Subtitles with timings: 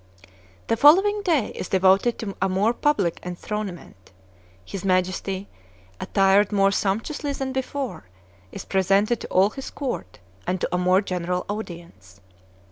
[0.65, 4.09] The following day is devoted to a more public enthronement.
[4.65, 5.47] His Majesty,
[5.99, 8.05] attired more sumptuously than before,
[8.51, 10.17] is presented to all his court,
[10.47, 12.19] and to a more general audience.